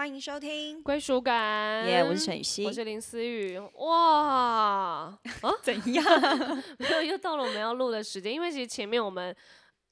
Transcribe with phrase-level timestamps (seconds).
[0.00, 0.82] 欢迎收听。
[0.82, 1.86] 归属感。
[1.86, 3.58] 耶我是陈雨欣我是林思雨。
[3.74, 5.14] 哇，
[5.60, 6.02] 怎样？
[6.80, 9.36] 没有，又到了我们要录的时间，因为其实前面我们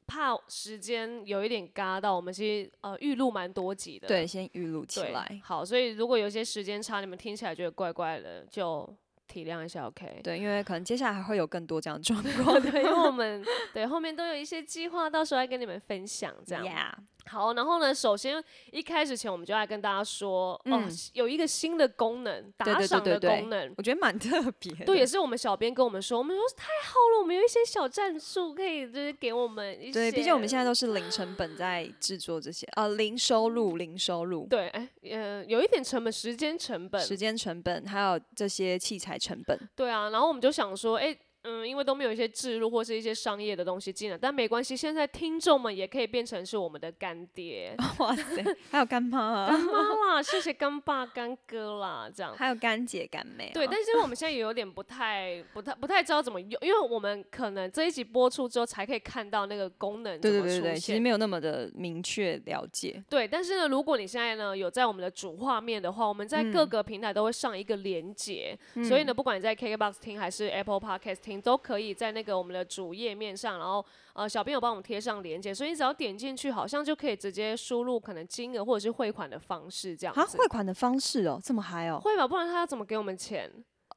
[0.07, 4.09] 怕时间有一点嘎到，我们其实呃预录蛮多集的。
[4.09, 5.41] 对，先预录起对来。
[5.45, 8.89] 好，所以如果有些时间差，你们听起来觉得怪怪的，就
[9.27, 10.23] 体谅一下，OK。
[10.25, 12.59] 对，因为可能接下来还会有更多这样的状况。
[12.65, 13.45] 对，因为我们
[13.75, 16.65] 对后面都有一些计划，到时候来跟你们分享，这样。
[16.65, 16.95] Yeah，
[17.29, 18.43] 好，然后呢，首先
[18.73, 23.75] 一开始前我们就来跟大家说，哦嗯，有一个新的功能，打赏的功能。
[23.77, 24.85] 我觉得蛮特别的。
[24.87, 29.93] 对，也是我们小编跟我们说，我们说太好了，我们有一些小战术可以就是给我们一些。
[29.93, 39.59] 对，毕竟我们现在都是零成本在制作这些，呃，零收入，零收入，对，哎，呃，有一点成本，时间成本，时间成本还有这些器材成本。
[39.77, 41.17] 对啊，然后我们就想说，哎。
[41.49, 52.35] 嗯，因为都没有一些置入或是一些商业的东西进来，但没关系，现在听众们也可以变成是我们的干爹、哇塞，还有干妈干啊，妈啦，谢谢干爸干哥啦，这样。
[52.37, 53.55] 还有干姐干妹啊。
[53.55, 60.99] 对，但是我们现在也有点不太、不太、不太知道怎么用，因为我们可能这一集播出之后才可以看到那个功能怎么出对对对对，其实。
[61.01, 63.03] 没有那么的明确了解。
[63.09, 80.39] 对，但是呢，如果你现在呢有在我们的主画面的话，我们在各嗯个平台都会上一个连接，所以呢，不管你在 KKBOX 听还是 Apple Podcast 听，都可以在那个我们的主页面上，然后呃小编有帮我们贴上链接，所以你只要点进去，好像就可以直接输入可能金额或者是汇款的方式这样啊，子。
[80.39, 82.27] 汇款的方式哦，这么嗨哦，会吧？
[82.27, 83.51] 不然他要怎么给我们钱？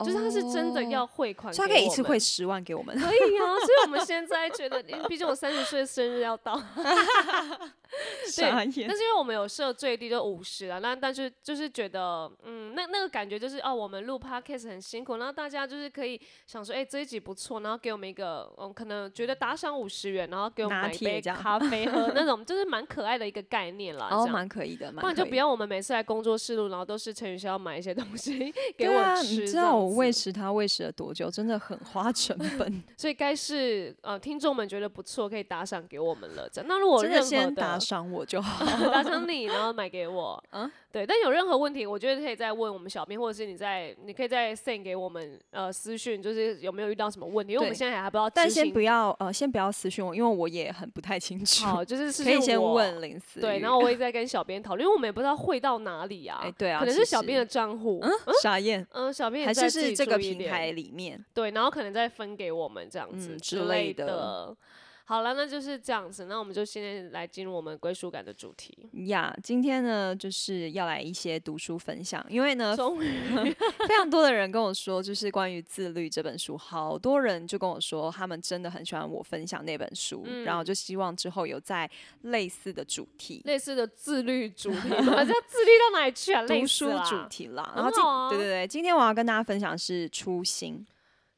[0.03, 2.95] 就是他是真的要汇款他可以一次汇十万给我们。
[2.97, 6.55] 可以啊，所以我们 现在觉得，因为毕竟我三十岁生日要到，
[8.27, 24.07] 傻眼但是因为我们有设最低就五十啊，那但是就是觉得，嗯，那那个感觉就是哦，我们录 podcast 很辛苦，然后大家就是可以想说，哎、这一集不错，然后给我们一个，嗯，可能觉得打赏五十元，然后给我们拿买一杯咖啡喝 那种，就是蛮可爱的一个概念啦。
[24.11, 25.15] 哦，蛮可以的，不蛮可以的。
[25.15, 31.29] 然就不要我们每次来工作室录，然后都是陈宇轩要买一些东西给我对啊，吃，你知道我喂喂，食它喂食了多久？
[31.29, 32.83] 真的很花成 本。
[32.97, 36.49] 所以该是呃听众们觉得不错，可以打赏给我们了。
[36.65, 38.65] 那如果真的任何先打赏我就好。
[38.91, 40.43] 打赏你，然后买给我。
[40.51, 41.05] 嗯，对。
[41.05, 47.53] 但有任何问题，我觉得可以再问我们小编，或者是你在，你可以再 send 给我们呃私讯，就是有没有遇到什么问题？
[47.53, 48.49] 因为我们对现在还不知道但。
[48.51, 51.63] 先不要呃，先不要私讯我，因为我也很不太清楚。
[51.63, 56.41] 好，就是 私可以先问林思对，然后我也在跟小编讨论，因为我们也不知道会到哪里啊。
[56.43, 57.99] 哎对啊可能是小编的账户。
[58.01, 61.23] 嗯，傻燕，嗯，小编也还是是这个平台里面。
[61.33, 64.57] 对，然后可能再分给我们这样子嗯之之类的的。
[65.05, 66.25] 好了，那就是这样子。
[66.25, 68.77] 那我们就现在来进入我们归属感的主题。
[69.07, 73.53] 呀今天呢就是要来一些读书分享，因为呢终于，
[73.87, 81.89] 非常多的人跟我说，就是关于自律这本书，好多人就跟我说，他们真的很喜欢我分享那本书，嗯然后就希望之后有在
[82.21, 83.41] 类似的主题。
[83.45, 86.41] 类似的自律主题 嘛，这要自律到哪里去啊？
[86.43, 90.85] 类读书似啦主题啦，然后今、对对对，今天我要跟大家分享是初心，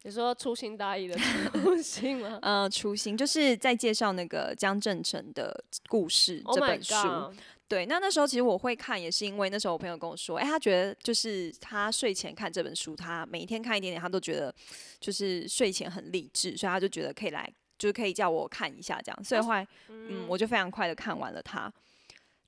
[0.03, 1.17] 你说粗心大意的
[1.53, 6.95] 粗心吗呃，粗心就是在介绍那个江正成的故事？Oh 这本书。
[7.69, 14.53] 对，那那时候其实我会看，也是因为那时候我朋友跟我说，哎、他觉得就是他睡前看这本书，他每一天看一点点，他都觉得
[14.99, 21.71] 就是睡前很励志，所以他就觉得可以来，就是可以叫我看一下这样，所以后来，嗯，我就非常快的看完了它。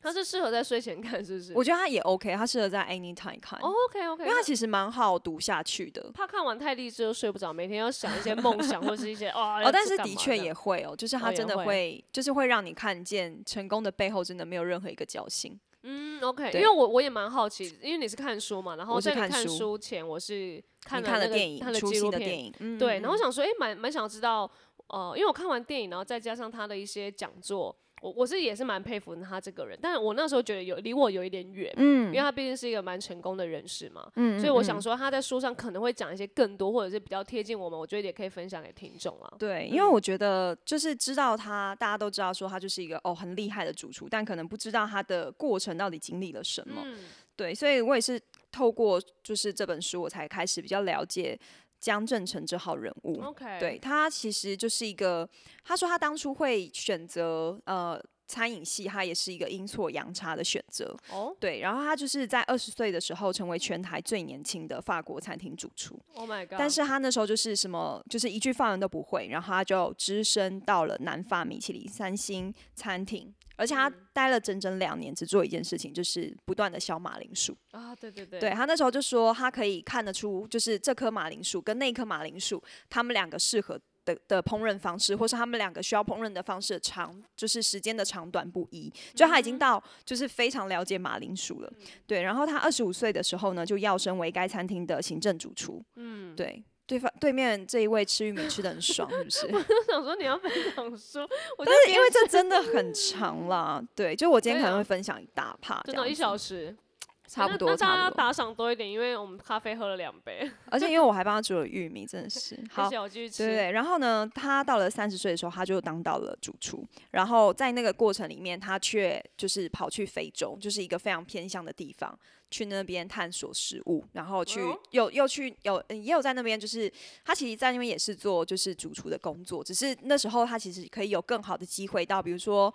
[0.06, 1.54] 它是适合在睡前看，是不是？
[1.56, 6.12] 我觉得它也 OK，它适合在 anytime 看，哦 OK OK，因为它其实蛮好读下去的。
[6.14, 9.60] 怕看完太励志又睡不着，每天要想一些梦想或是一些 哦。
[9.64, 15.60] 哦，但是的确也会哦，就是它真的会会，就是会让你看见成功的背后真的没有任何一个侥幸。
[15.88, 24.50] 嗯 OK，因对为我我也蛮好奇，因为你是看书嘛，然后我在你看看书书前我是看了那个看了电影，看了初纪录片，的电影，嗯对，然后嗯我想说，哎，蛮蛮想知道，
[24.88, 39.34] 呃，因为我看完电影，然后再加上他的一些讲座，我我是也是蛮佩服他这个人，但是我那时候觉得有离我有一点远，嗯因为他毕竟是一个蛮成功的人士嘛，嗯所以我想说他在书上可能会讲一些更多，或者是比较贴近我们，我觉得也可以分享给听众啊。
[39.40, 46.82] 对，因为我觉得就是知道他，大家都知道说他就是一个哦很厉害的主厨，但可能不知道他的过程到底经历了什么。
[46.84, 47.00] 嗯，
[47.36, 48.22] 对，所以我也是
[48.52, 51.38] 透过就是这本书，我才开始比较了解
[51.86, 53.22] 江正成这号人物。
[53.22, 55.30] OK，对他其实就是一个，
[55.64, 60.96] 他说他当初会选择呃餐饮系，他也是一个阴错阳差的选择。
[61.12, 66.00] 哦对，然后他就是在二十岁的时候成为全台最年轻的法国餐厅主厨。
[66.14, 66.58] ，Oh my god！
[66.58, 77.56] 但是他那时候就是什么，就是一句法文都不会，然后他就只身到了南法米其林三星餐厅，而且他待了整整两年，只做一件事情，就是不断的削马铃薯。
[77.72, 88.92] 啊，对对对，对他那时候就说，他可以看得出，就是这棵马铃薯跟那棵马铃薯，他们两个适合的的烹饪方式，或是他们两个需要烹饪的方式的长，就是时间的长短不一。
[89.14, 91.74] 就他已经到就是非常了解马铃薯了，
[92.08, 92.22] 对。
[92.22, 95.84] 然后他二十五岁的时候呢，就要升为该餐厅的行政主厨。
[95.96, 96.64] 嗯，对。
[96.88, 99.48] 对方对面这一位吃玉米吃的很爽，是不是？
[99.58, 103.84] 我想说你要分享说，但是因为这真的很长啦。
[103.96, 106.78] 对，就我今天可能会分享一大趴，真的，一小时。
[107.28, 112.90] 差不多，那大家打赏多一点，因为我们咖啡喝了两杯，而且因为我还帮他煮了玉米，真的是 好。
[113.02, 113.46] 我继续吃。
[113.46, 113.72] 对对。
[113.72, 116.86] 然后呢，他到了三十岁的时候，他就当到了主厨。
[117.12, 122.18] 然后在那个过程里面，他却就是跑去非洲，就是一个非常偏向的地方，
[122.52, 124.60] 去那边探索食物，然后去
[124.92, 126.92] 又又去有也有在那边，就是
[127.24, 132.74] 他其实，在那边也是做就是主厨的工作，只是那时候他其实可以有更好的机会到，比如说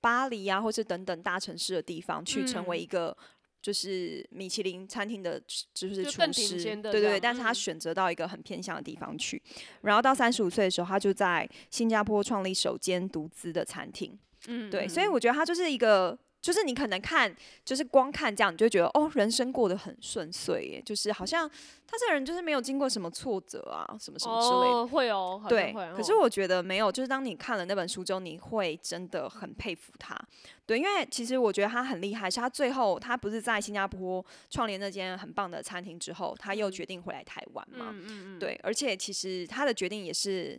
[0.00, 3.16] 巴黎啊，或是等等大城市的地方，去成为一个。
[3.62, 5.40] 就是米其林餐厅的，
[5.74, 9.42] 就是厨师，对对对，但是他选择到一个很偏向的地方去，
[9.82, 16.18] 然后到三十五岁的时候，他就在新加坡创立首间独资的餐厅，嗯，对，所以我觉得他就是一个。
[16.40, 17.34] 就是你可能看，
[17.64, 20.82] 就是光看这样，你就觉得哦，人生过得很顺遂耶。
[20.84, 21.46] 就是好像
[21.86, 24.86] 他这个人就是没有经过什么挫折啊，什么什么之类的。
[24.86, 25.74] 会哦，对。
[25.94, 30.18] 可是我觉得没有，就是当你看了那本书之后，你会真的很佩服他。
[30.64, 37.90] 对，因为其实我觉得他很厉害，是他最后他不是在新加坡创立那间很棒的餐厅之后，他又决定回来台湾嘛。
[37.90, 38.38] 嗯嗯嗯。
[38.38, 40.58] 对，而且其实他的决定也是，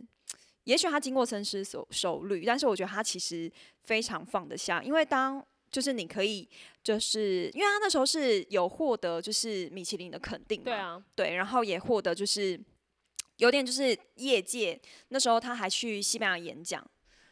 [0.64, 3.50] 也许他经过深思熟熟虑，但是我觉得他其实
[3.82, 5.44] 非常放得下，因为当。
[5.72, 6.48] 就是你可以，
[6.84, 12.60] 就是因为他那时候是有获得就是米其林的肯定嘛，对啊，对，然后也获得就是
[13.38, 14.78] 有点就是业界
[15.08, 16.86] 那时候他还去西班牙演讲，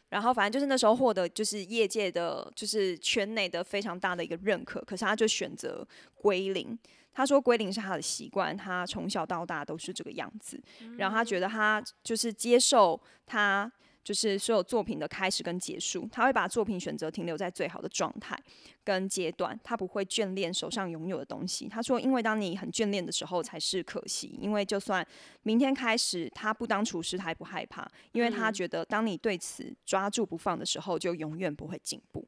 [0.09, 6.77] 然后反正就是那时候获得就是业界的就是圈内的非常大的一个认可，可是他就选择归零，
[7.13, 10.59] 他说归零是他的习惯，他从小到大都是这个样子，
[10.97, 11.39] 然后他觉。
[11.39, 13.71] 得他就是接受他。
[14.03, 18.37] 就是所有作品的开始跟结束，他会把作品选择停留在最好的状态
[18.83, 21.67] 跟阶段，他不会眷恋手上拥有的东西。
[21.67, 25.05] 他说，因为当你很眷恋的时候才是可惜，因为就算
[25.43, 32.27] 明天开始他不当厨师，他也不害怕，因为他觉得当你对此抓住不放的时候，就永远不会进步。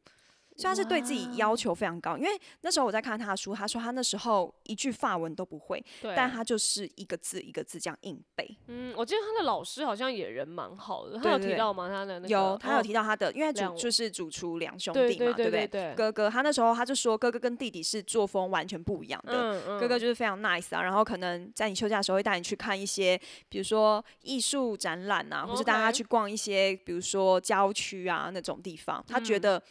[0.56, 2.30] 所以他是对自己要求非常高，因为
[2.62, 5.84] 那时候我在看他的书，他说他那时候一句法文都不会，
[6.16, 8.58] 但他就是一个字一个字这样硬背。
[8.68, 11.88] 嗯，我记得他的老师好像也人蛮好的，他有提到吗？
[11.90, 15.94] 他的那个有，他有提到他的，因为主就是主厨两兄弟嘛，对不对？
[15.96, 19.80] 哥哥他那时候他就说，哥哥跟弟弟是作风完全不一样的。
[19.80, 23.20] 哥哥就是非常 nice 啊，然后可能在你休假的时候会带你去看一些，
[23.50, 29.04] 比如说艺术展览啊，或是带他去逛一些，比如说郊区啊那种地方。
[29.08, 29.62] 他觉得。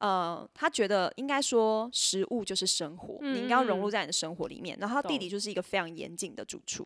[0.00, 4.76] 呃，他觉得应该说食物就是生活，你应该要融入在你的生活里面。
[4.80, 6.84] 然后弟弟就是一个非常严谨的主厨，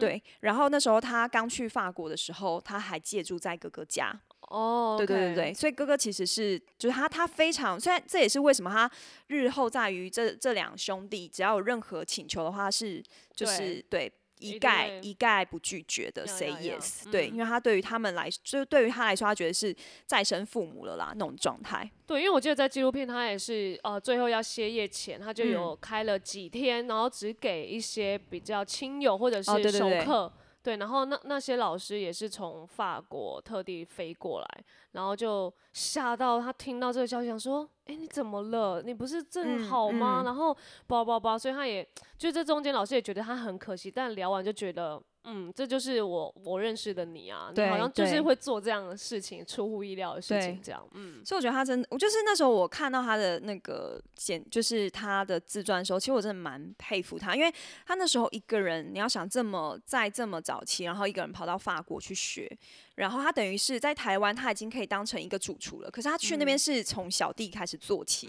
[0.00, 0.20] 对。
[0.40, 4.12] 然后那时候他刚去法国的时候，他还借住在哥哥家。
[4.42, 8.90] 哦，对对对对，所以哥哥其实是就是他他非常，虽然这也是为什么他
[9.28, 13.02] 日后在于这这两兄弟只要有任何请求的话是
[13.34, 14.12] 就是对。
[14.40, 19.74] 一概一概不拒绝的 say yes，对，因为他对于他们来，就是对于他来说，他觉得是
[20.06, 21.90] 再生父母了啦那种状态。
[22.06, 30.32] 对，因为我记得在纪录片，他也是呃，最后要歇业前，他就有开了几天，然后只给一些比较亲友或者是熟客。
[30.32, 38.82] 对，然后那那些老师也是从法国特地飞过来，然后就吓到他听到这个消息，想说：“哎，你怎么了？
[38.82, 40.56] 你不是正好吗？”然后
[40.86, 41.86] 叭叭叭，所以他也
[42.16, 45.02] 就这中间，老师也觉得他很可惜，但聊完就觉得。
[45.30, 50.82] 嗯，这就是我我认识的你啊，你好像就是会做这样的事情，出乎意料的事情，这样。
[50.94, 57.52] 嗯，所以我觉得他真，我就是那时候我看到他的那个简，就是他的自传的时候，其实我真的蛮佩服他，因为
[57.86, 62.50] 他那时候一个人，你要想这么在这么早期，然后一个人跑到法国去学。
[62.98, 65.90] 然后他等于是在台湾，他已经可以当成一个主厨了。
[65.90, 68.26] 可是他去那边是从小弟开始做起，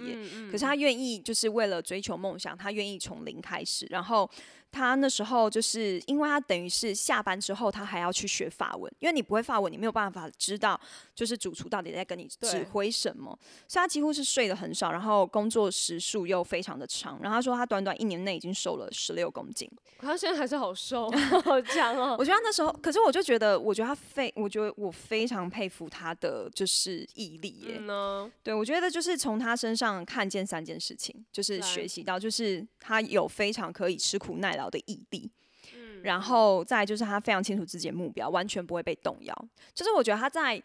[0.51, 3.87] 可是他愿意就是为了追求梦想，他愿意从零开始。
[3.89, 4.29] 然后
[4.71, 10.79] 他那时候就是因为他等于是下班之后，他还要去学法文，因为你不会法文，你没有办法知道
[11.15, 13.35] 就是主厨到底在跟你指挥什么。
[13.67, 17.19] 所以他几乎是睡得很少，然后工作时数又非常的长。
[17.23, 21.09] 然后他说他短短一年内已经瘦了十六公斤，他现在还是好瘦，
[21.43, 22.15] 好强哦。
[22.19, 24.58] 我觉得那时候，可是我就觉得，我觉得他非我觉。
[24.75, 27.79] 我非常佩服他的就是毅力耶，
[28.43, 35.29] 对我觉得就是从他身上看见三件事情，就是学习到就是他有非常可以吃苦耐劳的毅力，
[35.73, 39.47] 嗯，然后再就是他非常清楚自己的目标，完全不会被动摇。
[39.73, 40.61] 就是我觉得他在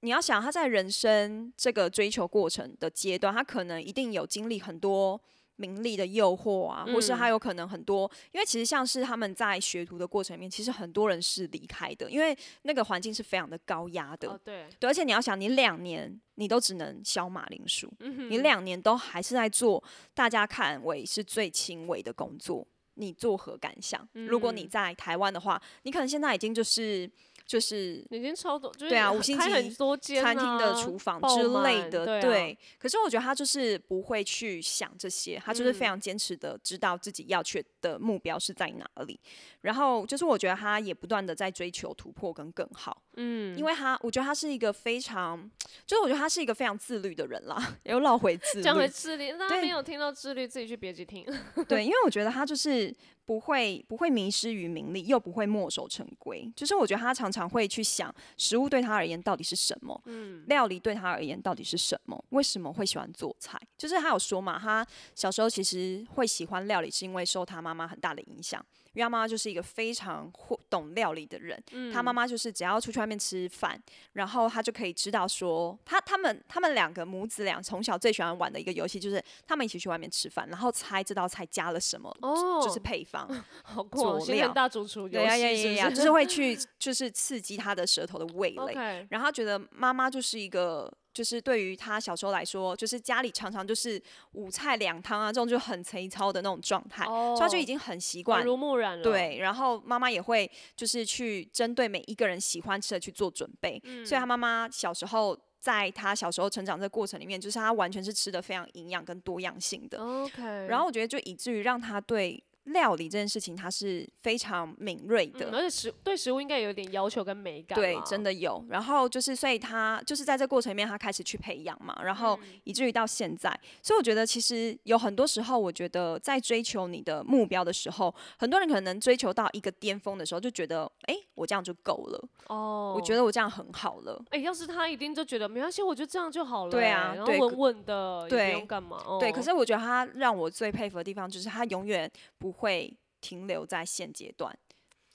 [0.00, 5.20] 你要想他在人生这个追求过程的阶段，他可能一定有经历很多
[5.56, 14.28] 名利的诱惑啊，或是他有可能很多，因为其实像是他们在学徒的过程里面，其实很多人是离开的，因为那个环境是非常的高压的。
[14.28, 19.82] 哦，对，对，而且你要想，你两年你都只能削马铃薯，你两年都还是在做
[20.14, 24.08] 大家看为是最轻微的工作，你作何感想？
[24.12, 27.10] 如果你在台湾的话，你可能现在已经就是。
[27.46, 32.58] 就是已经超多，对啊，五星级很多间餐厅的厨房之类的，对啊对。
[32.78, 39.18] 可是我觉得他就是不会去想这些，他就是非常坚持的，知道自己要去的目标是在哪里。
[39.60, 45.38] 然后就是我觉得他也不断的在追求突破跟更好，嗯，因为他我觉得他是一个非常，
[45.86, 51.24] 就是我觉得他是一个非常自律的人啦， 又绕回自律，讲回自律，大家对没有听到自律，自己去别集听。
[51.68, 52.92] 对，因为我觉得他就是
[53.32, 56.52] 不会不会迷失于名利，又不会墨守成规。
[56.54, 59.98] 就是我觉得他常常会去想，食物对他而言到底是什么？
[60.04, 62.22] 嗯，料理对他而言到底是什么？
[62.28, 63.58] 为什么会喜欢做菜？
[63.78, 68.62] 就是他有说嘛，他小时候其实会喜欢料理，是因为受他妈妈很大的影响。
[68.94, 73.80] 因为他妈妈就是一个非常会懂料理的人，他妈妈就是只要出去外面吃饭，
[74.12, 83.28] 然后他就可以知道说，他他们他们两个母子俩从小最喜欢玩的一个游戏就是他们一起去外面吃饭，然后猜这道菜加了什么，哦就是配方。
[83.64, 89.06] 好酷哦，佐料新人大主厨游对呀呀戏就是会去 就是刺激他的舌头的味蕾。
[89.10, 94.02] 然后他觉得妈妈就是一个，就是对于他小时候来说，就是家里常常就是
[94.32, 98.46] 五菜两汤啊，这种就很粗糙的那种状态，哦所以他就已经很习惯耳。
[98.46, 109.98] 濡目染了。，对，然后妈妈也会就是去针对每一个人喜欢吃的去做准备，嗯所以他妈妈小时候在他小时候成长这个过程里面，就是他完全是吃的非常营养跟多样性的。
[109.98, 115.50] OK，然后我觉得就以至于让他对料理这件事情他是非常敏锐的。
[115.50, 117.76] 嗯，而且食对食物应该有点要求跟美感。
[117.76, 118.64] 对，真的有。
[118.68, 123.50] 然后就是，所以他就是在这过程里面，他开始去培养嘛，然后以至于到现在。
[123.82, 134.22] 所以我觉得，其实有很多时候，我觉得在追求你的目标的时候，很多人可能追求到一个巅峰的时候，就觉得，哎，我这样就够了，哦，我觉得我这样很好了。
[134.30, 139.02] 哎、要是他一定就觉得没关系，我就这样就好了、对啊哎然后稳稳的，对不用干嘛。
[139.06, 144.56] 哦、对，可是我觉得他让我最佩服的地方，就是他永远不会停留在现阶段。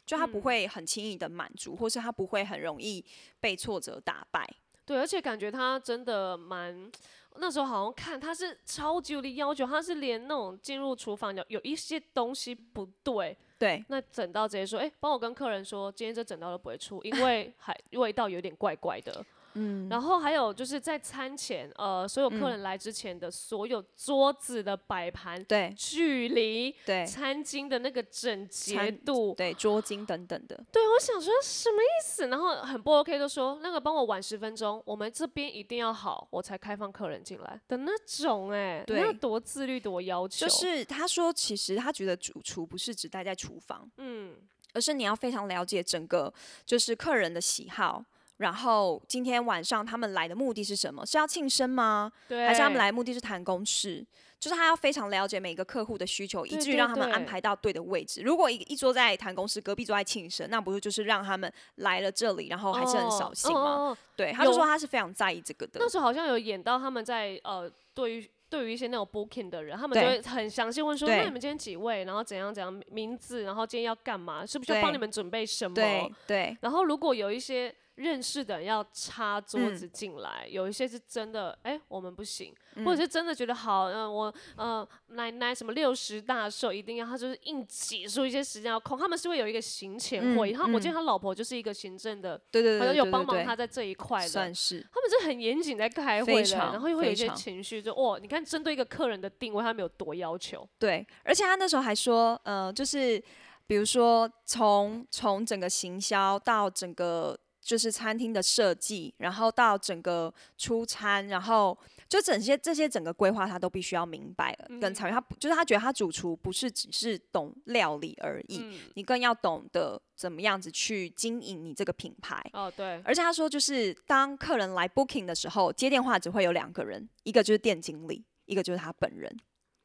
[0.05, 3.03] 就他不嗯会很轻易的满足，或是他不会很容易
[3.41, 4.47] 被挫折打败。
[4.85, 6.89] 对，而且感觉他真的蛮，
[7.35, 19.25] 那时候好像看他是超级有力要求，他是连那种进入厨房有有一些东西不对，对，那整道直接说，哎、帮我跟客人说，今天这整道都不会出，因为还味道有点怪怪的。
[19.57, 30.63] 嗯，然后还有就是在餐前，呃，所有嗯客人来之前的所有桌子的摆盘、对，距离、对，餐巾的那个整洁度，对，桌巾等等的。
[30.71, 32.27] 对，我想说什么意思？
[32.27, 37.59] 然后很不 OK，就说那个帮我晚十分钟，我们这边一定要好，我才开放客人进来。
[37.67, 39.01] 的那种、哎，对。
[39.01, 44.35] 那多自律，多要求，就是他说，其实他觉得主厨不是只待在厨房，嗯，
[44.73, 46.31] 而是你要非常了解整个
[46.65, 48.03] 就是客人的喜好。
[48.37, 51.05] 然后今天晚上他们来的目的是什么？
[51.05, 52.11] 是要庆生吗？
[52.27, 54.05] 对，还是他们来的目的是谈公事？
[54.39, 58.21] 就是他要非常了解每个客户的需求，以至于让他们安排到对的位置。
[58.21, 63.59] 如果一一桌在谈公事，隔壁桌在庆生，那不是就是让他们来了这里，然后还是很扫兴吗？
[63.59, 65.89] 哦哦哦对，他就说他是非常在意这个的那。
[65.89, 75.73] 时候好像有演到他们在呃，对于对于一些那种 booking 的人，他们就会很详细问说，对那你们今天几位，然后怎样怎样名字，然后今天要干嘛，是不是就帮你们准备什么？
[75.73, 79.75] 对对然后如果有一些认识的人要插桌嗯。
[79.75, 82.85] 子进来，有一些是真的，哎，我们不行，嗯。
[82.85, 90.89] 或者是真的觉得好，嗯、我呃奶奶什么六十大寿一定要，他就是硬挤出一些时间要空，他们是会有一个行前会议，嗯我记嗯。
[90.89, 94.79] 得他老婆就是一个行政的，对对对对，好像有帮忙他在这一块的，算是。
[94.93, 103.21] 他们是很严谨在开会的，然后又会有一些情绪，就哦，你看针对一个客人的定位，他们有多要求，对，而且他那时候还说，呃，就是
[103.65, 115.13] 比如说从从整个行销到整个就是餐厅的设计，然后到整个出餐，然后就整些这些整个规划，他都必须要明白跟参与。
[115.13, 122.41] 他就是他觉得他主厨不是只是懂料理而已，嗯，你更要懂得怎么样子去经营你这个品牌。
[122.53, 129.35] 哦对，而且他说，就是当客人来 booking 的时候，接电话只会有两个人，一个就是店经理，一个就是他本人。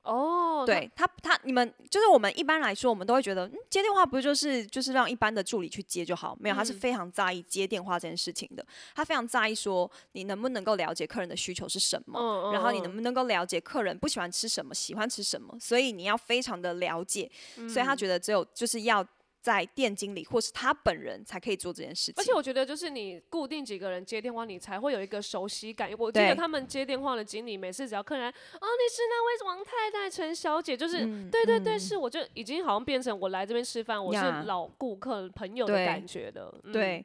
[0.02, 6.36] 哦，对他，他你们就是我们一般来说，我们都会觉得，嗯，接电话不就是就是让一般的助理去接就好？
[6.40, 8.66] 没有，他是嗯非常在意接电话这件事情的。
[8.94, 17.30] 他非常在意说你能不能够了解客人的需求是什么，然后你嗯能不能够了解客人不喜欢吃什么，喜欢吃什么，所以你要非常的了解。
[17.68, 19.06] 所以他觉得只有就是要
[19.42, 22.14] 在店经理或是他本人才可以做这件事情。
[22.16, 25.90] 而且我觉得，就是你固定几个人接电话，你才会有一个熟悉感。
[25.98, 36.54] 我记得他们接电话的经理，每次只要客人，哦，你是那位王太太陈小姐，就是、嗯对对对，是我就已经好像变成我来这边吃饭，我是老顾客朋友的感觉的。
[36.62, 37.04] 嗯、对，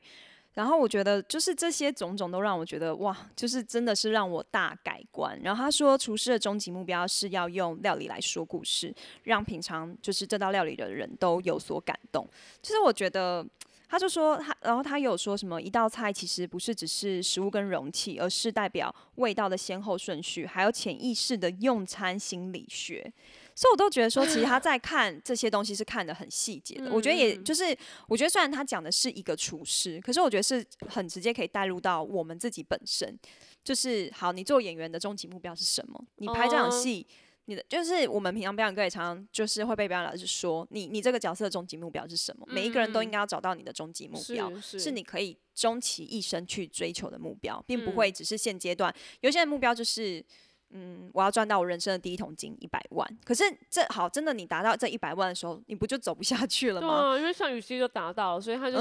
[0.58, 5.40] 然后我觉得就是这些种种都让我觉得哇，就是真的是让我大改观。
[5.44, 12.28] 然后他说，厨师的终极目标是要用料理来说故事，让品尝就是这道料理的人都有所感动。
[12.60, 13.46] 就是我觉得。
[13.90, 23.10] 他就说他，然后他有说什么一道菜其实不是只是食物跟容器，而是代表味道的先后顺序，还有潜意识的用餐心理学。
[23.58, 26.92] 所以我都觉得说，其实他在看这些东西是看的很细节的。
[26.92, 27.76] 我觉得也嗯就是，
[28.08, 33.18] 我觉得虽然他讲的是一个厨师，可是我觉得是很直接可以带入到我们自己本身。
[33.64, 36.06] 就是好，你做演员的终极目标是什么？
[36.18, 37.08] 你拍这场哦戏。
[37.50, 42.46] 你的就是我们平常表演课也常常就是会被表演老师说，你你这个角色的终极目标是什么？
[42.50, 48.94] 每一个人都应该要找到你的终极目标，是是是你可以终其一生去追求的目标，并不嗯会只是现阶段。
[49.22, 50.22] 有些人目标就是，
[50.71, 53.07] 嗯，我要赚到我人生的第一桶金一百万。
[53.24, 56.88] 可是这好，真的你达到这一百万的时候，你不就走不下去了吗？
[56.88, 58.77] 对啊，因为像雨熙就达到了，所以他就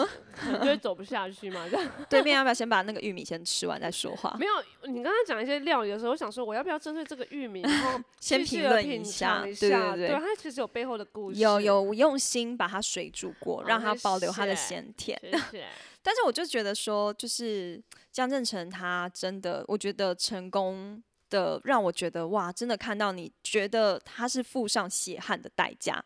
[0.59, 1.67] 就会走不下去嘛。
[1.71, 4.37] 这样 对面要不要先把那个玉米先吃完再说话？
[4.39, 4.53] 没有，
[4.91, 11.39] 你刚刚讲一些料理的时候，我想说我要不要针对这个玉米，然后 先评论一下对下对对它其实有背后的故事。
[11.41, 15.19] 有有用心把它水煮过，让它保留它的谢咸甜。
[15.23, 15.67] 谢谢。
[16.03, 26.05] 但是我就觉得说，就是江正成他真的，我觉得成功的让我觉得哇，真的看到你觉得他是付上血汗的代价，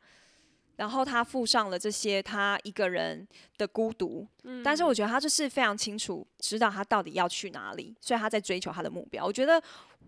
[0.80, 9.26] 然后他附上了这些他一个人的孤独，嗯但是我觉得他就是非常清楚知道他到底要去哪里，所以他在追求他的目标。
[9.26, 9.62] 我觉得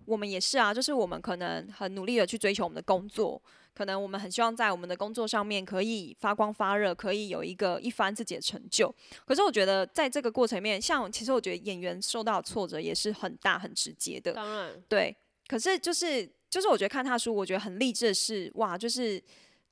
[0.06, 3.38] 我们也是啊，就是我们可能很努力的去追求我们的工作，
[3.74, 8.92] 可能我们很希望在我们的工作上面可以发光发热，可以有一个一番自己的成就。
[9.26, 15.14] 可是我觉得在这个过程里面，像其实我觉得演员受到挫折也是很大很直接的，当然，对。
[15.46, 19.22] 可是就是就是我觉得看他书，我觉得很励志的是，哇，就是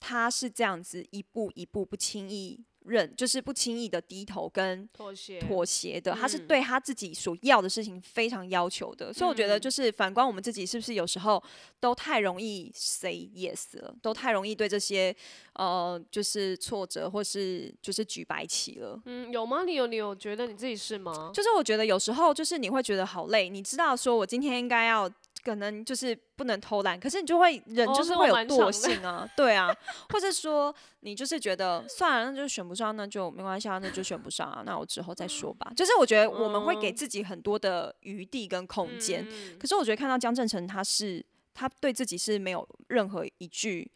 [0.00, 5.38] 他是这样子一步一步不轻易认，就是不轻易的低头跟妥协。
[5.38, 11.40] 妥协的，他是嗯对他自己所要的事情非常要求的，所以我觉得嗯就是反观我们自己，是不是有时候
[11.78, 15.14] 都太容易 say yes 了，都太容易对这些
[15.52, 18.98] 呃就是挫折或是就是举白旗了。
[19.04, 19.64] 嗯，有吗？
[19.64, 21.30] 你有你有觉得你自己是吗？
[21.34, 25.06] 就是我觉得有时候就是你会觉得好累，你知道说我今天应该要
[25.44, 29.74] 可能就是不能偷懒，可是你就会人哦就是会有惰性啊，对啊，
[30.10, 35.72] 或者说你就是觉得算了，那就选不上，那就没关系啊，那就选不上啊，那我之后再说吧。
[35.74, 36.94] 就是我觉得我们会给嗯。
[36.94, 39.58] 自己很多的余地跟空间，嗯。
[39.58, 41.24] 可是我觉得看到江正成他是
[41.54, 43.90] 他对自己是没有任何一句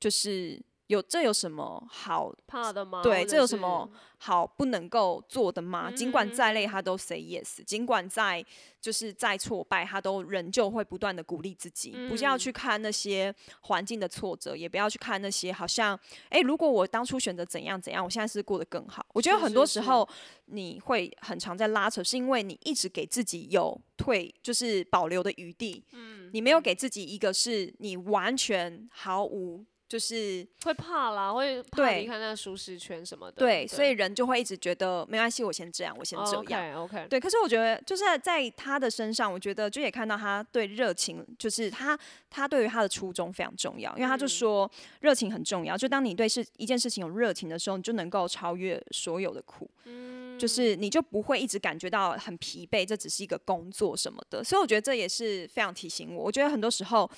[0.00, 3.02] 就是有这有什么好怕的吗？
[3.02, 5.90] 对，这有什么好不能够做的吗？
[5.90, 8.44] 尽管再累，嗯他都 say yes；尽管再
[8.80, 15.98] 就是再挫败，他都仍旧会不断的鼓励自己，不是要嗯去看那些环境的挫折，也不要去看那些好像，
[16.30, 19.04] 诶，如果我当初选择怎样怎样，我现在是过得更好。
[19.12, 20.08] 我觉得很多时候
[20.44, 29.64] 你会很常在拉扯，是因为你一直给自己有退，就是保留的余地，嗯你没有给自己一个是你完全毫无。
[29.88, 33.36] 就是会怕啦，会怕离开那个舒适圈什么的。
[33.38, 36.42] 对，所以人就会一直觉得没关系，我先这样，我先这样。
[36.42, 41.96] OK OK，对，可是我觉得就是在他的身上，我觉得就也看到他对热情，就是他
[42.28, 44.70] 他对于他的初衷非常重要，因为他就嗯说
[45.00, 45.76] 热情很重要。
[45.76, 54.42] 就当你对事一件事情有热情的时候，你就能够超越所有的苦，嗯就是你就不会一直感觉到很疲惫，这只是一个工作什么的。
[54.42, 56.24] 所以我觉得这也是非常提醒我。
[56.24, 57.10] 我觉得很多时候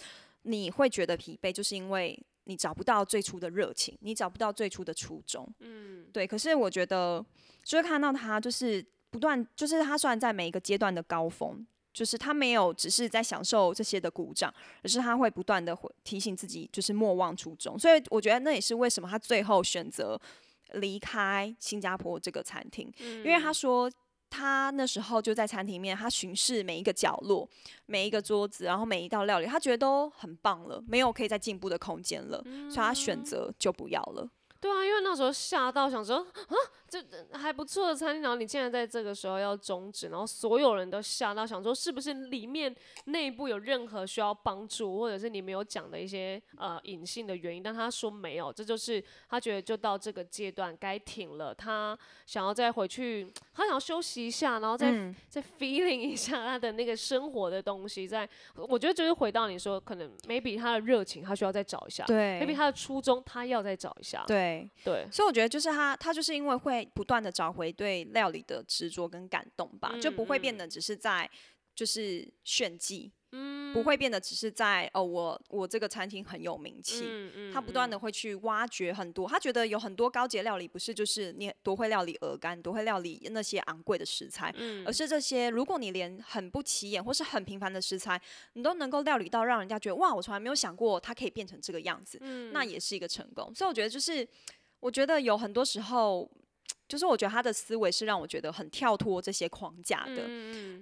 [0.43, 2.17] 你会觉得疲惫，就是因为
[2.49, 5.47] 你找不到最初的热情，你找不到最初的初衷。
[5.61, 7.25] 嗯，对，可是我觉得，
[7.63, 17.79] 就会看到他，就是不断，就是他虽然在每一个阶段的高峰，就是他没有只是在享受这些的鼓掌，而是他会不断的提醒自己，就是莫忘初衷。
[17.79, 20.19] 所以我觉得那也是为什么他最后选择
[20.73, 23.91] 离开新加坡这个餐厅，因为他说。
[24.31, 27.49] 他那时候就在餐厅里面，他巡视每一个角落、
[27.87, 34.29] 每一个桌子，然后每一道料理，他觉得都很棒了，没有可以再进步的空间了，所以他选择就不要了。
[34.61, 36.55] 对啊，因为那时候吓到想说啊，
[36.89, 42.75] 这还不错的餐厅，然后你竟然在这个时候要终止，然后所有人都吓到，想说是不是里面
[43.05, 47.63] 内部有任何需要帮助，或者是你没有讲的一些呃隐性的原因？
[47.63, 51.97] 但他说没有，这就是他觉得就到这个阶段该停了，他
[52.27, 54.93] 想要再回去，他想要休息一下，然后再
[55.29, 58.09] 再 feeling 一下他的那个生活的东西。
[58.09, 71.31] 在我觉得就是回到你说，可能 maybe 他的热情他需要再找一下，对，maybe 他的初衷他要再找一下，对对，所以我觉得就是他，他就是因为会不断的找回对料理的执着跟感动吧，就不会变得只是在
[71.75, 88.21] 就是炫技，嗯，不会变得只是在哦，我我这个餐厅很有名气，嗯嗯，他不断的会去挖掘很多，他觉得有很多高级料理不是就是你多会料理鹅肝，多会料理那些昂贵的食材，嗯，而是这些如果你连很不起眼或是很平凡的食材，
[88.55, 93.55] 你都能够料理到让人家觉得哇，我从来没有想过它可以变成这个样子，嗯，那也是一个成功。
[93.55, 94.27] 所以我觉得就是，
[94.81, 96.29] 我觉得有很多时候。
[96.89, 100.27] 就是我觉得他的思维是让我觉得很跳脱这些框架的，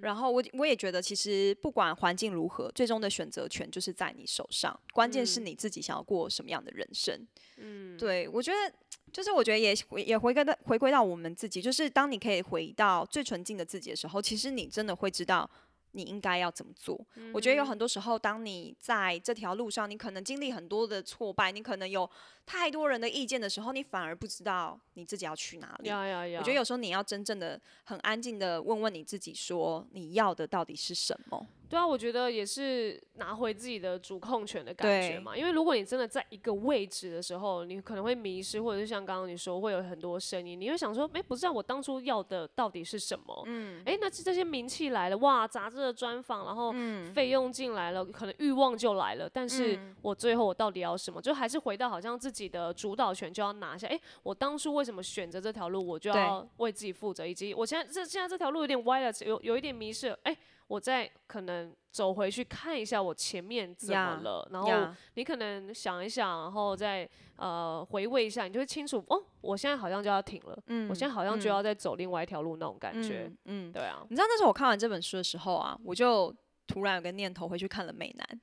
[0.01, 7.27] 然后我我也觉得其实不管环境如何，最终的选择权就是在你手上，关键是你自己想要过什么样的人生。
[7.57, 8.73] 嗯，对我觉得
[9.11, 15.49] 就是我觉得也也回归到回归到我们自己，就是当你可以回到最纯净的自己的时候，其实你真的会知道。
[15.91, 16.99] 你应该要怎么做？
[17.33, 22.07] 我觉得有很多时候，当你在这条路上，你可能经历很多的挫败，你可能有
[22.47, 25.89] 太多人的意见的时候，你反而不知道你自己要去哪里。
[25.91, 31.45] 我觉得有时候你要真正的、很安静的问问你自己，说你要的到底是什么。
[31.69, 35.35] 对啊，我觉得也是拿回自己的主控权的感觉嘛。
[35.35, 43.43] 因为如果你真的在一个位置的时候，你可能会迷失，或者是像刚刚你说，会有很多声音，你会想说，哎，不知道我当初要的到底是什么？
[43.47, 46.73] 嗯，哎，那这些名气来了，哇，杂志的专访，然后
[47.13, 49.29] 费用进来了，可能欲望就来了。
[49.29, 51.21] 但是我最后我到底要什么？
[51.21, 53.87] 就还是回到好像自己的主导权就要拿下。
[53.87, 60.37] 哎，我当初为什么选择这条路，我就要为自己负责，以及我现在这现在这条路有点歪了，有有一点迷失，哎。
[60.67, 64.69] 我再可能走回去看一下我前面怎么了，然后
[65.13, 74.05] 你可能想一想，然后再呃回味一下，你就会清楚哦，我现在好像就要停了，嗯，我现在好像就要再走另外一条路那种感觉，嗯，对啊。
[74.09, 76.35] 你知道那时候我看完这本书的时候啊，我就
[76.67, 78.41] 突然有个念头回去看了《美男》，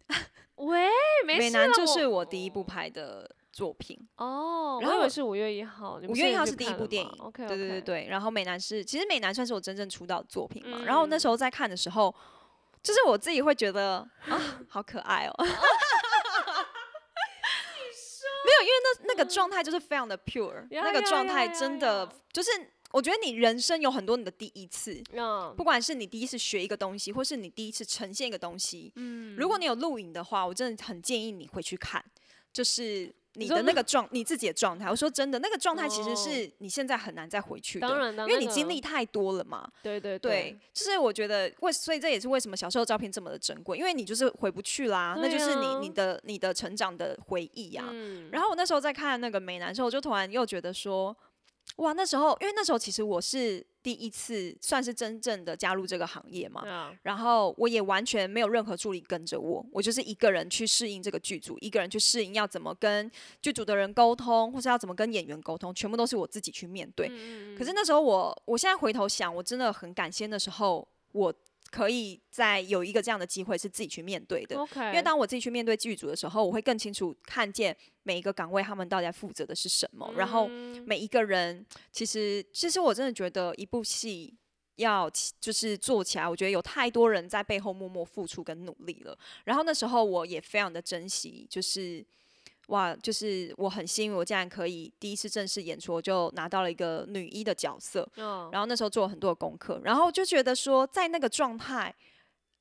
[0.65, 0.89] 喂，
[1.27, 3.31] 美男就是我第一部拍的。
[3.55, 8.09] 作品哦，然后是五月一号，五月一号是第一部电影，OK，对对对对。
[8.09, 10.83] 然后美男是，其实美男算是我真正出道的作品嘛。
[10.85, 12.13] 然后那时候在看的时候，
[12.83, 15.35] 就是我自己会觉得啊，好可爱哦。
[15.39, 15.47] 没
[18.51, 22.51] 有，因为那那个状态就是非常的 pure，那个状态真的就是，
[22.91, 25.01] 我觉得你人生有很多你的第一次，
[25.57, 32.05] 不管是你第一次学一个东西，或是你第一次呈现一个东西，嗯，如果你有录影的话，我真的很建议你回去看，
[32.53, 33.15] 就是。
[33.35, 39.69] 你的那个状，你自己的状态，我说真的，那个状态其实是你现在很难再回去的，因为你经历太多了嘛。
[39.83, 47.85] 对对对，就是我觉得为，所以这也是为什么小时候照片这么的珍贵，因为你就是回不去啦，那就是你你的你的成长的回忆呀。
[48.31, 51.17] 然后我那时候在看那个美男的时候，我就突然又觉得说。
[51.77, 56.63] 哇，那时候因为那时候其实我是第一次算是真正的加入这个行业嘛，
[57.03, 63.11] 然后我也完全没有任何助理跟着我，我就是一个人去适应这个剧组，一个人去适应要怎么跟
[63.43, 67.09] 剧组的人沟通，或是要怎么跟演员沟通，全部都是我自己去面对。
[67.59, 71.35] 可是那时候我，我现在回头想，我真的很感谢那时候我。
[71.75, 80.47] 可以在有一个这样的机会是自己去面对的，因为当我自己去面对剧组的时候，我会更清楚看见每一个岗位他们到底负责的是什么，然后
[80.87, 84.33] 每一个人其实其实我真的觉得一部戏
[84.77, 85.11] 要
[85.41, 92.07] 就是做起来，我觉得有太多人在背后默默付出跟努力了，然后那时候我也非常的珍惜，就是。
[92.69, 98.09] 哇，就是我很幸运，我竟然可以第一次正式演出，我就拿到了一个女一的角色。
[98.17, 101.95] 嗯，然后那时候做了很多的功课，然后就觉得说，在那个状态，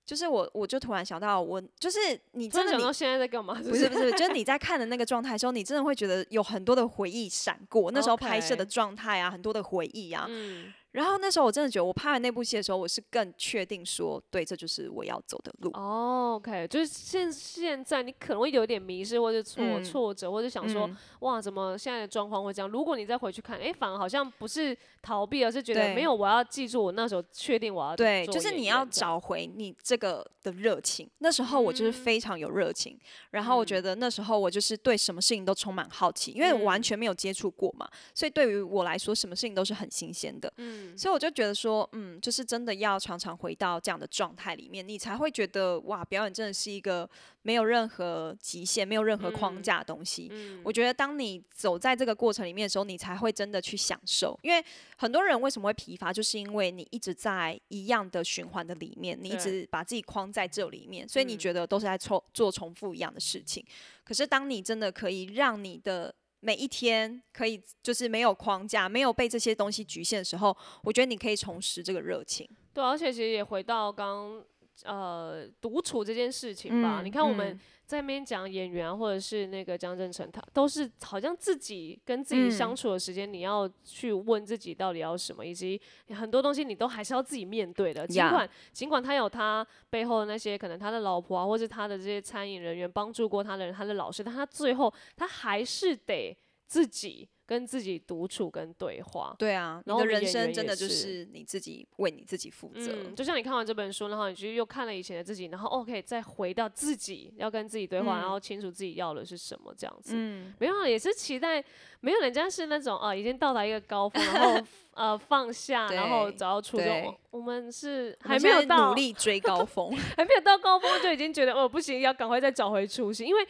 [0.05, 1.99] 就是我，我就突然想到，我就是
[2.33, 3.53] 你真的，你现在在干嘛？
[3.53, 10.25] 不是不是，就是你在看的那个状态时候，你真的会觉得有很多的回忆闪过，那时候拍摄的状态啊，很多的回忆啊。
[10.29, 10.73] 嗯。
[10.93, 15.71] 然后那时候我真的觉得，我拍完那部戏的时候，我是更确定说，对，这就是我要走的路。
[15.73, 20.89] 哦，OK，就是现现在你可能会有点迷失，或者挫挫折，或者想说，
[21.21, 22.69] 哇，怎么现在的状况会这样？
[22.69, 31.09] 如果你再回去看，哎，反而好像不是逃避，而是觉得没有，我要记住我那时候确定我要对，就是你要找回你这个的热情。
[31.17, 32.95] 那时候我就是非常有热情，
[33.31, 40.53] 然后我觉得那时候我就是对什么事情都充满好奇，因为完全没有接触过嘛，所以对于我来说，什么事情都是很新鲜的。
[40.57, 40.82] 嗯。
[40.91, 47.09] 嗯，所以我就觉得说，嗯，就是真的要常常回到这样的状态里面，你才会觉得哇，表演真的是一个
[47.41, 50.31] 没有任何极限、没有任何框架的东西。
[50.63, 54.37] 我觉得当你走在这个过程里面的时候，你才会真的去享受。
[54.43, 54.63] 因为
[54.97, 63.65] 很多人为什么会疲乏，就是因为你一直在一样的循环的里面，你一直把自己框在这里面，所以你觉得都是在重做重复一样的事情。
[64.03, 66.13] 可是当你真的可以让你的
[66.43, 72.45] 每一天可以就是没有框架，没有被这些东西局限的时候，我觉得你可以重拾这个热情。
[72.73, 74.43] 对，而且其实也回到刚
[74.83, 77.01] 呃独处这件事情吧。
[77.03, 88.07] 你看我们在那边讲演员或者是那个江振成，他都是好像自己跟自己相处的时间，你要去问自己到底要什么，以及很多东西你都还是要自己面对的。
[88.07, 96.37] 尽管尽管他有他背后的那些可能他的老婆啊，或是他的这些餐饮人员帮助过他的人，他的老师，但他最后他还是得。
[96.65, 102.91] 自己跟自己独处跟对话，对啊，然后人生真的就是你自己为你自己负责。
[102.91, 110.13] 嗯，就像你看完这本书，然后你就又看了以前的自己，然后 OK 再回到自己，要跟自己对话，然后清楚自己要的是什么，这样子。
[110.15, 111.63] 嗯，没有，也是期待，
[112.03, 114.61] 没有人家是那种啊，已经到达一个高峰，然后
[114.93, 117.17] 呃放下，然后找到初衷。
[117.31, 123.47] 我们是还没有到努力追高峰， 还没有到高峰就已经觉得哦不行，要赶快再找回初心，因为。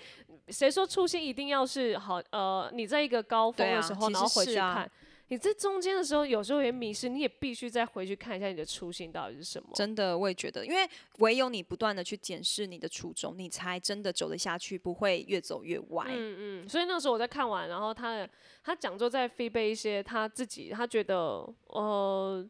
[0.50, 2.22] 谁说初心一定要是好？
[2.32, 4.92] 呃，你在一个高峰的时候，然后回去看，
[5.30, 9.70] 你在中间的时候，有时候也迷失，你也必须再回去看一下你的初心到底是什么。
[9.74, 10.88] 真的，我也觉得，因为
[11.20, 16.06] 唯有你不断的去检视你的初衷，你才真的走得下去，不会越走越歪。
[16.10, 16.70] 嗯嗯。
[16.70, 18.30] 所以那时候我在看完，然后他的
[18.64, 22.48] 他讲座在飞背一些他自己，他觉得呃。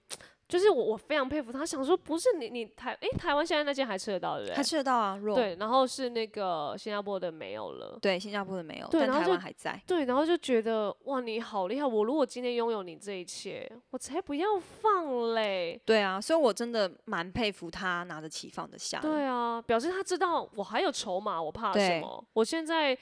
[0.48, 1.66] 就是我，我非常佩服他。
[1.66, 4.56] 想说，不是你，你台哎，台湾现在那间还吃得到，对不对？
[4.56, 5.56] 还吃得到啊，肉对。
[5.60, 9.82] 然后是那个新加坡的没有了，对，新加坡的没有，但台湾还在。
[9.88, 11.86] 对，然后就觉得哇，你好厉害！
[11.86, 15.80] 我如果今天拥有你这一切，我才不要放嘞。
[15.86, 19.00] 对啊，所以我真的蛮佩服他拿得起放得下。
[19.00, 22.24] 对啊，表示他知道我还有筹码，我怕什么？
[22.34, 22.98] 我现在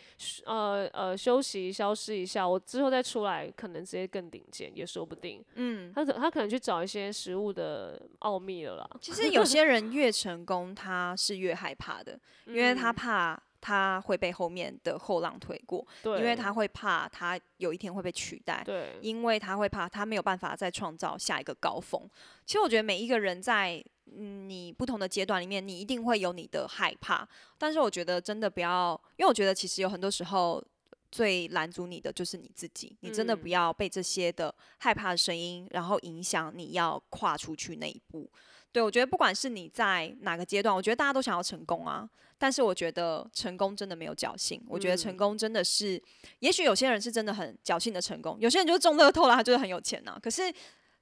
[0.46, 5.44] 呃呃休息消失一下，我之后再出来，可能直接更顶尖也说不定。
[5.56, 7.42] 嗯，他可他可能去找一些食物。
[7.42, 8.88] 物的奥秘了啦。
[9.02, 22.08] 其实有些人越成功，他是越害怕的，因为他怕他会被后面的后浪推过，因为他会怕他有一天会被取代，对，因为他会怕他没有办法再创造下一个高峰。
[22.46, 30.64] 其实我觉得每一个人在你不同的阶段里面，你一定会有你的害怕，但是我觉得真的不要，因为我觉得其实有很多时候。
[31.12, 38.30] 最拦阻你的就是你自己，你真的不要被这些的害怕的声音，然后影响你要跨出去那一步。
[38.72, 42.10] 对我觉得，不管是你在哪个阶段，我觉得大家都想要成功啊。
[42.38, 46.02] 但是我觉得成功真的没有侥幸，我觉得成功真的是，
[46.40, 50.18] 也许有些人是真的很侥幸的成功，有些人就是中乐透了，他就是很有钱呐。
[50.22, 50.52] 可是。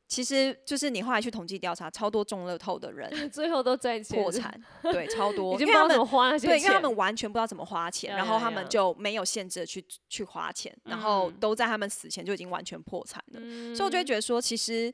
[0.09, 13.39] 其实就是你后来去统计调查，超多中乐透的人 最后都在破产， 对，超多，因为他们花那些钱，对，因为他们完全不知道怎么花钱，然后他们就没有限制的去去花钱，然后都在他们死前就已经完全破产了。
[13.75, 14.91] 所以我就会觉得说，其实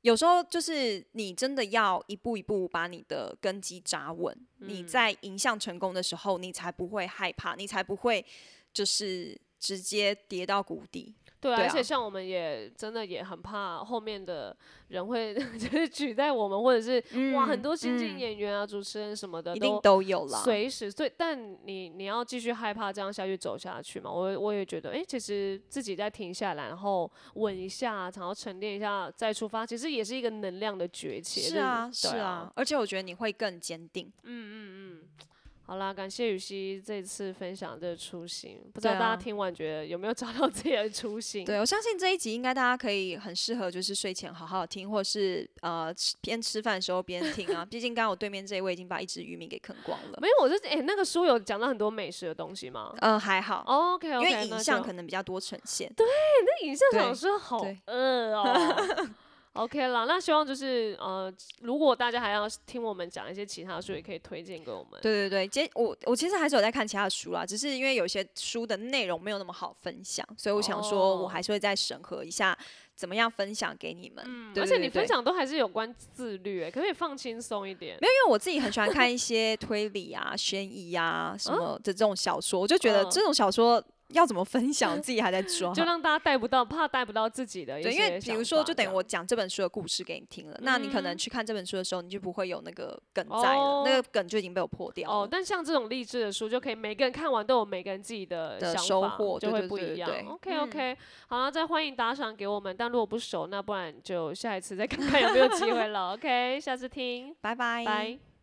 [0.00, 8.24] 有时候就是你真的要一步一步把你的根基扎稳，你在迎向成功的时候，你才不会害怕，你才不会
[8.72, 11.14] 就是直接跌到谷底。
[11.44, 14.56] 对，而且像我们也真的也很怕后面的
[14.88, 17.02] 人会 就是取代我们，或者是
[17.34, 20.38] 哇很多新晋演员啊、主持人什么的，一定都有了。
[20.38, 24.10] 随时，对，但你你要继续害怕这样下去走下去嘛？
[24.10, 31.42] 我我也觉得，哎，其实自己再停下来，然后稳一下，然后沉淀一下再出发，其实也是一个能量的崛起。
[31.42, 34.10] 是啊，是啊，而且我觉得你会更坚定。
[34.22, 35.26] 嗯嗯嗯。
[35.66, 41.42] 好啦，感谢雨熙这次分享这个初心，不知道大家听完觉得有没有找到 自己的初心？
[41.42, 47.64] 对我相信这一集应该大家可以很适合，就是睡前好好听，或是呃边吃饭的时候边听啊。
[47.68, 50.18] 毕竟刚刚我对面这一位已经把一只渔民给啃光了。
[50.20, 52.94] 没有，我是哎，那个书有讲到很多美食的东西吗？
[53.00, 53.64] 嗯，还好。
[53.66, 55.90] OK OK，因为影像可能比较多呈现。
[55.96, 56.06] 对，
[56.44, 59.06] 那影像想说好饿哦。
[59.54, 65.00] OK 啦，那希望就是呃，如果大家还要听我们讲一些其他书，也可以推荐给我们。
[65.00, 72.58] 对对对，接我我其实还是有在看其他的书啦，只是因为有些书的内容没有那么好分享，所以我想说我还是会再审核一下
[72.96, 74.24] 怎么样分享给你们。
[74.26, 77.96] 嗯，而且你分享都还是有关自律，可以放轻松一点。
[78.00, 83.80] 没有，因为我自己很喜欢看一些推理啊、 悬疑啊什么的这种小说，我就觉得这种小说。
[84.08, 85.72] 要怎么分享，自己还在抓。
[85.74, 95.16] 就让大家带不到，怕带不到自己的对，因为比如说，就等于我讲这本书的故事给你听了，那你可能嗯去看这本书的时候，你就不会有那个梗在了，那个梗就已经被我破掉了。
[95.24, 100.24] 哦，但像这种励志的书，就可以每个人看完都有每个人自己的收获就会不一样对。
[100.28, 100.96] OK OK，
[101.28, 106.12] 好了，再欢迎打赏给我们，但如果不熟，那不然就下一次再看看有没有机会了。
[106.12, 108.33] OK，下次听，拜拜，拜。